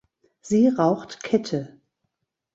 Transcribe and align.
Sie 0.41 0.67
raucht 0.67 1.21
Kette. 1.21 1.79